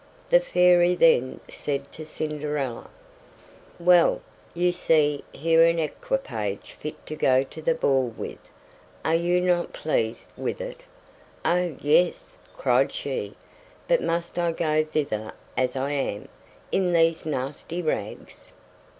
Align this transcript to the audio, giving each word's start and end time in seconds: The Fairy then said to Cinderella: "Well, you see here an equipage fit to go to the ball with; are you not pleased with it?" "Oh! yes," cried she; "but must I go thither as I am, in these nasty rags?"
The 0.31 0.39
Fairy 0.39 0.95
then 0.95 1.41
said 1.47 1.91
to 1.91 2.05
Cinderella: 2.07 2.89
"Well, 3.77 4.21
you 4.55 4.71
see 4.71 5.23
here 5.31 5.61
an 5.63 5.77
equipage 5.77 6.71
fit 6.71 7.05
to 7.05 7.15
go 7.15 7.43
to 7.43 7.61
the 7.61 7.75
ball 7.75 8.07
with; 8.07 8.39
are 9.05 9.13
you 9.13 9.39
not 9.39 9.73
pleased 9.73 10.29
with 10.35 10.59
it?" 10.59 10.85
"Oh! 11.45 11.75
yes," 11.79 12.39
cried 12.57 12.91
she; 12.91 13.35
"but 13.87 14.01
must 14.01 14.39
I 14.39 14.53
go 14.53 14.83
thither 14.83 15.33
as 15.55 15.75
I 15.75 15.91
am, 15.91 16.29
in 16.71 16.93
these 16.93 17.23
nasty 17.23 17.83
rags?" 17.83 18.53